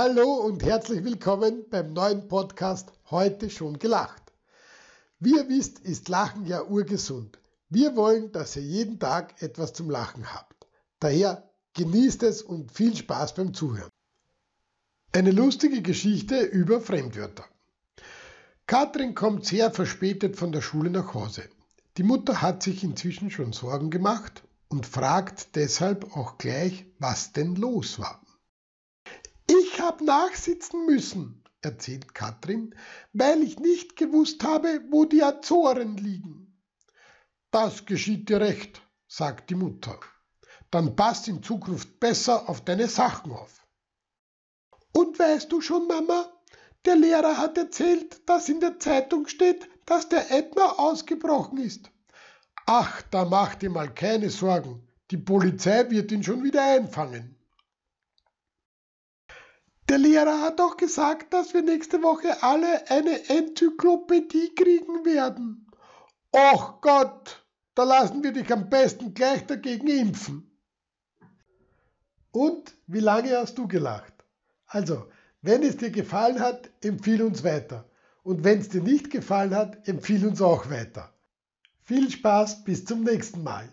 Hallo 0.00 0.32
und 0.34 0.62
herzlich 0.62 1.02
willkommen 1.02 1.64
beim 1.70 1.92
neuen 1.92 2.28
Podcast 2.28 2.92
Heute 3.10 3.50
schon 3.50 3.80
gelacht. 3.80 4.32
Wie 5.18 5.34
ihr 5.34 5.48
wisst, 5.48 5.80
ist 5.80 6.08
Lachen 6.08 6.46
ja 6.46 6.62
urgesund. 6.62 7.40
Wir 7.68 7.96
wollen, 7.96 8.30
dass 8.30 8.54
ihr 8.54 8.62
jeden 8.62 9.00
Tag 9.00 9.42
etwas 9.42 9.72
zum 9.72 9.90
Lachen 9.90 10.32
habt. 10.32 10.68
Daher 11.00 11.50
genießt 11.74 12.22
es 12.22 12.42
und 12.42 12.70
viel 12.70 12.94
Spaß 12.94 13.34
beim 13.34 13.52
Zuhören. 13.52 13.90
Eine 15.10 15.32
lustige 15.32 15.82
Geschichte 15.82 16.42
über 16.42 16.80
Fremdwörter. 16.80 17.46
Katrin 18.68 19.16
kommt 19.16 19.46
sehr 19.46 19.72
verspätet 19.72 20.36
von 20.36 20.52
der 20.52 20.62
Schule 20.62 20.90
nach 20.90 21.12
Hause. 21.12 21.42
Die 21.96 22.04
Mutter 22.04 22.40
hat 22.40 22.62
sich 22.62 22.84
inzwischen 22.84 23.32
schon 23.32 23.52
Sorgen 23.52 23.90
gemacht 23.90 24.44
und 24.68 24.86
fragt 24.86 25.56
deshalb 25.56 26.16
auch 26.16 26.38
gleich, 26.38 26.86
was 27.00 27.32
denn 27.32 27.56
los 27.56 27.98
war. 27.98 28.22
Ich 29.78 29.84
habe 29.84 30.04
nachsitzen 30.04 30.86
müssen, 30.86 31.44
erzählt 31.62 32.12
Katrin, 32.12 32.74
weil 33.12 33.44
ich 33.44 33.60
nicht 33.60 33.94
gewusst 33.94 34.42
habe, 34.42 34.80
wo 34.90 35.04
die 35.04 35.22
Azoren 35.22 35.96
liegen. 35.96 36.60
Das 37.52 37.86
geschieht 37.86 38.28
dir 38.28 38.40
recht, 38.40 38.82
sagt 39.06 39.50
die 39.50 39.54
Mutter. 39.54 40.00
Dann 40.72 40.96
passt 40.96 41.28
in 41.28 41.44
Zukunft 41.44 42.00
besser 42.00 42.48
auf 42.48 42.64
deine 42.64 42.88
Sachen 42.88 43.30
auf. 43.30 43.64
Und 44.92 45.16
weißt 45.16 45.52
du 45.52 45.60
schon, 45.60 45.86
Mama, 45.86 46.26
der 46.84 46.96
Lehrer 46.96 47.36
hat 47.36 47.56
erzählt, 47.56 48.28
dass 48.28 48.48
in 48.48 48.58
der 48.58 48.80
Zeitung 48.80 49.28
steht, 49.28 49.68
dass 49.86 50.08
der 50.08 50.28
Ätna 50.32 50.72
ausgebrochen 50.72 51.58
ist. 51.58 51.88
Ach, 52.66 53.00
da 53.12 53.24
mach 53.24 53.54
dir 53.54 53.70
mal 53.70 53.94
keine 53.94 54.30
Sorgen. 54.30 54.88
Die 55.12 55.18
Polizei 55.18 55.88
wird 55.88 56.10
ihn 56.10 56.24
schon 56.24 56.42
wieder 56.42 56.64
einfangen. 56.64 57.37
Der 59.88 59.96
Lehrer 59.96 60.42
hat 60.42 60.58
doch 60.58 60.76
gesagt, 60.76 61.32
dass 61.32 61.54
wir 61.54 61.62
nächste 61.62 62.02
Woche 62.02 62.42
alle 62.42 62.90
eine 62.90 63.26
Enzyklopädie 63.30 64.54
kriegen 64.54 65.06
werden. 65.06 65.66
Och 66.30 66.82
Gott, 66.82 67.42
da 67.74 67.84
lassen 67.84 68.22
wir 68.22 68.32
dich 68.32 68.52
am 68.52 68.68
besten 68.68 69.14
gleich 69.14 69.46
dagegen 69.46 69.88
impfen. 69.88 70.50
Und 72.32 72.74
wie 72.86 73.00
lange 73.00 73.34
hast 73.34 73.56
du 73.56 73.66
gelacht? 73.66 74.12
Also, 74.66 75.06
wenn 75.40 75.62
es 75.62 75.78
dir 75.78 75.90
gefallen 75.90 76.40
hat, 76.40 76.68
empfiehl 76.82 77.22
uns 77.22 77.42
weiter. 77.42 77.88
Und 78.22 78.44
wenn 78.44 78.58
es 78.58 78.68
dir 78.68 78.82
nicht 78.82 79.10
gefallen 79.10 79.54
hat, 79.54 79.88
empfiehl 79.88 80.26
uns 80.26 80.42
auch 80.42 80.68
weiter. 80.68 81.14
Viel 81.84 82.10
Spaß, 82.10 82.64
bis 82.64 82.84
zum 82.84 83.04
nächsten 83.04 83.42
Mal. 83.42 83.72